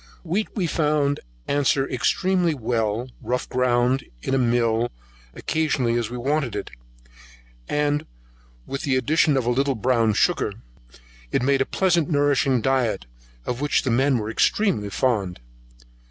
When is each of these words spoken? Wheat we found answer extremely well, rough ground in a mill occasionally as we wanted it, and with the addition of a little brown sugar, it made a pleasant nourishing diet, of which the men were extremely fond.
Wheat 0.23 0.47
we 0.55 0.65
found 0.65 1.19
answer 1.47 1.87
extremely 1.87 2.55
well, 2.55 3.07
rough 3.21 3.47
ground 3.47 4.03
in 4.23 4.33
a 4.33 4.39
mill 4.39 4.89
occasionally 5.35 5.93
as 5.95 6.09
we 6.09 6.17
wanted 6.17 6.55
it, 6.55 6.71
and 7.69 8.07
with 8.65 8.81
the 8.81 8.95
addition 8.95 9.37
of 9.37 9.45
a 9.45 9.51
little 9.51 9.75
brown 9.75 10.13
sugar, 10.15 10.53
it 11.31 11.43
made 11.43 11.61
a 11.61 11.67
pleasant 11.67 12.09
nourishing 12.09 12.61
diet, 12.61 13.05
of 13.45 13.61
which 13.61 13.83
the 13.83 13.91
men 13.91 14.17
were 14.17 14.31
extremely 14.31 14.89
fond. 14.89 15.39